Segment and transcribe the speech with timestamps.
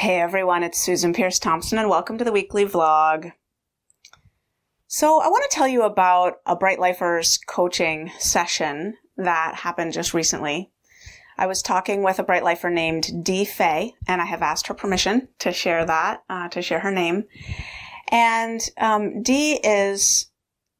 [0.00, 3.32] Hey everyone, it's Susan Peirce Thompson and welcome to the weekly vlog.
[4.86, 10.14] So I want to tell you about a Bright Lifers coaching session that happened just
[10.14, 10.70] recently.
[11.36, 14.74] I was talking with a Bright Lifer named Dee Fay, and I have asked her
[14.74, 17.24] permission to share that, uh, to share her name.
[18.10, 20.30] And um, Dee is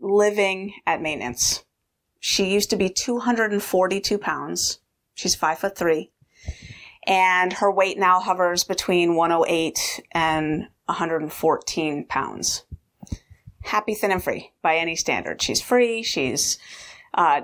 [0.00, 1.62] living at maintenance.
[2.20, 4.80] She used to be 242 pounds.
[5.12, 6.10] She's five foot three
[7.06, 12.64] and her weight now hovers between 108 and 114 pounds.
[13.62, 15.42] Happy, thin, and free by any standard.
[15.42, 16.02] She's free.
[16.02, 16.58] She's,
[17.14, 17.42] uh,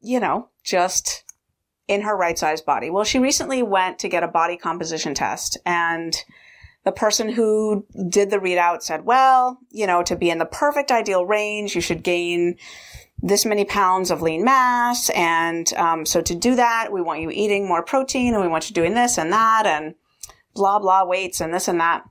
[0.00, 1.24] you know, just
[1.88, 2.90] in her right size body.
[2.90, 6.16] Well, she recently went to get a body composition test and
[6.84, 10.90] the person who did the readout said, well, you know, to be in the perfect
[10.90, 12.56] ideal range, you should gain
[13.22, 15.08] this many pounds of lean mass.
[15.10, 18.68] And um, so to do that, we want you eating more protein and we want
[18.68, 19.94] you doing this and that and
[20.54, 22.02] blah, blah weights and this and that.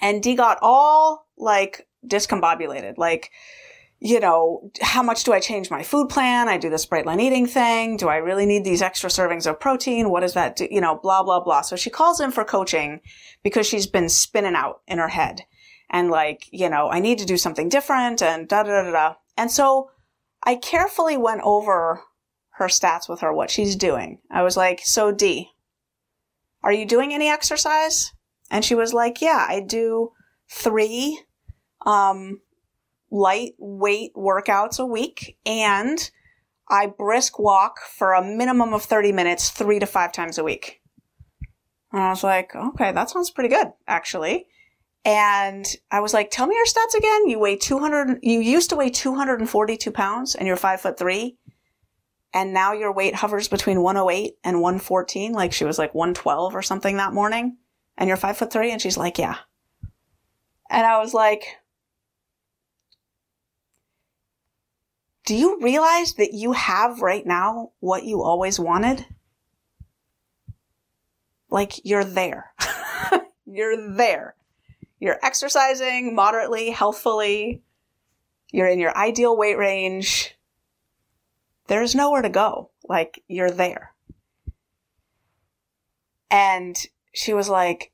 [0.00, 2.98] And Dee got all like discombobulated.
[2.98, 3.30] Like,
[3.98, 6.50] you know, how much do I change my food plan?
[6.50, 7.96] I do this bright line eating thing.
[7.96, 10.10] Do I really need these extra servings of protein?
[10.10, 10.68] What does that do?
[10.70, 11.62] You know, blah, blah, blah.
[11.62, 13.00] So she calls in for coaching
[13.42, 15.46] because she's been spinning out in her head
[15.88, 19.14] and like, you know, I need to do something different and da, da, da, da.
[19.38, 19.90] And so
[20.46, 22.04] I carefully went over
[22.52, 24.20] her stats with her, what she's doing.
[24.30, 25.50] I was like, so Dee,
[26.62, 28.12] are you doing any exercise?
[28.50, 30.12] And she was like, yeah, I do
[30.48, 31.20] three,
[31.84, 32.40] um,
[33.10, 36.10] light weight workouts a week and
[36.68, 40.80] I brisk walk for a minimum of 30 minutes, three to five times a week.
[41.92, 44.46] And I was like, okay, that sounds pretty good, actually.
[45.06, 47.28] And I was like, tell me your stats again.
[47.28, 51.36] You weigh 200, you used to weigh 242 pounds and you're five foot three.
[52.34, 55.32] And now your weight hovers between 108 and 114.
[55.32, 57.56] Like she was like 112 or something that morning.
[57.96, 58.72] And you're five foot three.
[58.72, 59.36] And she's like, yeah.
[60.68, 61.44] And I was like,
[65.24, 69.06] do you realize that you have right now what you always wanted?
[71.48, 72.52] Like you're there.
[73.46, 74.34] you're there.
[74.98, 77.62] You're exercising moderately, healthfully.
[78.50, 80.36] You're in your ideal weight range.
[81.66, 82.70] There's nowhere to go.
[82.88, 83.92] Like, you're there.
[86.30, 86.76] And
[87.12, 87.92] she was like,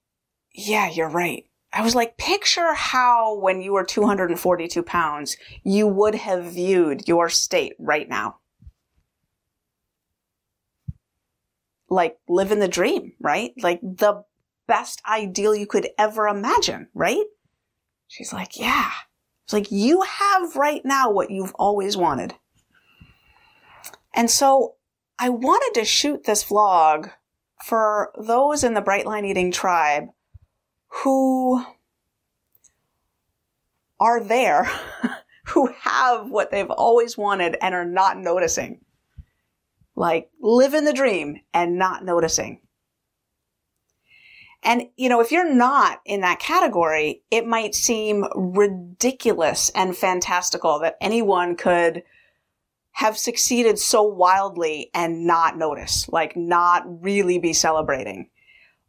[0.53, 1.47] yeah, you're right.
[1.73, 7.31] I was like, picture how when you were 242 pounds, you would have viewed your
[7.31, 8.37] state right now.
[11.89, 13.53] Like living the dream, right?
[13.57, 14.25] Like the
[14.73, 17.27] best ideal you could ever imagine, right?
[18.09, 18.91] She's like, yeah.
[19.45, 22.33] It's like, you have right now what you've always wanted.
[24.15, 24.77] And so
[25.19, 27.11] I wanted to shoot this vlog
[27.63, 30.05] for those in the Bright Line Eating tribe
[31.03, 31.63] who
[34.01, 34.71] are there,
[35.49, 38.81] who have what they've always wanted and are not noticing.
[39.95, 42.63] Like living the dream and not noticing.
[44.63, 50.79] And, you know, if you're not in that category, it might seem ridiculous and fantastical
[50.81, 52.05] that anyone could
[52.93, 58.29] have succeeded so wildly and not notice, like not really be celebrating.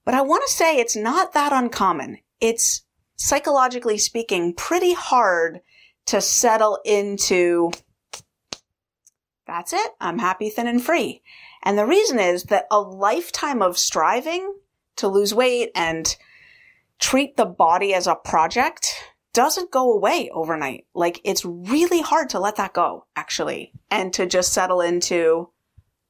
[0.05, 2.19] But I want to say it's not that uncommon.
[2.39, 2.83] It's
[3.15, 5.61] psychologically speaking pretty hard
[6.07, 7.71] to settle into
[9.45, 9.91] that's it.
[9.99, 11.21] I'm happy, thin and free.
[11.63, 14.55] And the reason is that a lifetime of striving
[14.97, 16.15] to lose weight and
[16.99, 18.95] treat the body as a project
[19.33, 20.85] doesn't go away overnight.
[20.93, 25.49] Like it's really hard to let that go, actually, and to just settle into,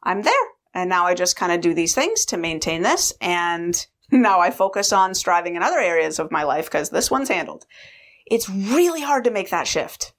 [0.03, 0.33] I'm there.
[0.73, 3.13] And now I just kind of do these things to maintain this.
[3.21, 7.29] And now I focus on striving in other areas of my life because this one's
[7.29, 7.65] handled.
[8.25, 10.13] It's really hard to make that shift.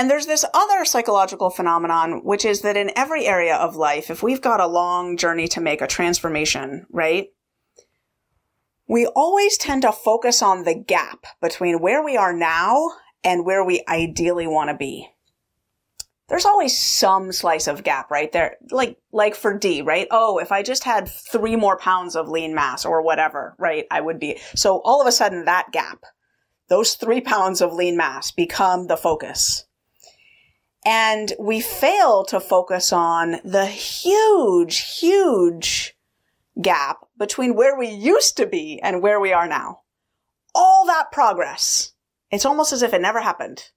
[0.00, 4.22] And there's this other psychological phenomenon, which is that in every area of life, if
[4.22, 7.26] we've got a long journey to make a transformation, right?
[8.88, 12.92] We always tend to focus on the gap between where we are now
[13.22, 15.06] and where we ideally want to be.
[16.30, 18.32] There's always some slice of gap, right?
[18.32, 20.08] There, like, like for Dee, right?
[20.10, 23.84] Oh, if I just had three more pounds of lean mass or whatever, right?
[23.90, 24.40] I would be.
[24.54, 26.04] So all of a sudden that gap,
[26.70, 29.66] those three pounds of lean mass become the focus.
[30.84, 35.94] And we fail to focus on the huge, huge
[36.60, 39.80] gap between where we used to be and where we are now.
[40.54, 41.92] All that progress.
[42.30, 43.70] It's almost as if it never happened.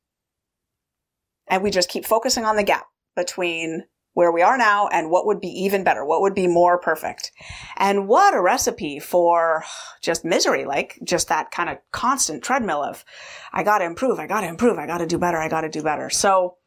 [1.48, 3.84] And we just keep focusing on the gap between
[4.14, 7.32] where we are now and what would be even better, what would be more perfect.
[7.78, 9.64] And what a recipe for
[10.02, 13.04] just misery, like just that kind of constant treadmill of,
[13.52, 16.10] I gotta improve, I gotta improve, I gotta do better, I gotta do better.
[16.12, 16.58] So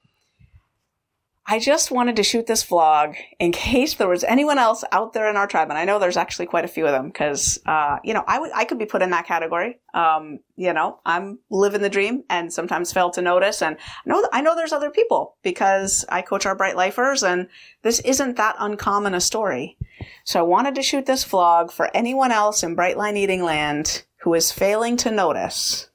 [1.48, 5.30] I just wanted to shoot this vlog in case there was anyone else out there
[5.30, 7.98] in our tribe, and I know there's actually quite a few of them because, uh,
[8.02, 9.78] you know, I I could be put in that category.
[9.94, 14.28] Um, you know, I'm living the dream and sometimes fail to notice, and I know
[14.32, 17.46] I know there's other people because I coach our bright lifers, and
[17.82, 19.76] this isn't that uncommon a story.
[20.24, 24.02] So I wanted to shoot this vlog for anyone else in Bright Line Eating Land
[24.22, 25.88] who is failing to notice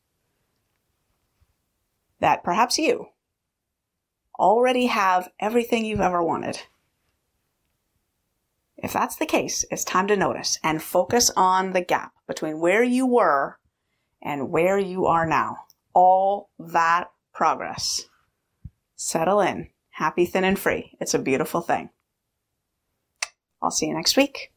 [2.21, 3.07] that perhaps you
[4.41, 6.59] already have everything you've ever wanted.
[8.75, 12.83] If that's the case, it's time to notice and focus on the gap between where
[12.83, 13.59] you were
[14.21, 15.57] and where you are now.
[15.93, 18.05] All that progress.
[18.95, 19.69] Settle in.
[19.91, 20.97] Happy, thin, and free.
[20.99, 21.89] It's a beautiful thing.
[23.61, 24.50] I'll see you next week.